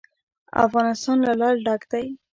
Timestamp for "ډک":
1.65-1.81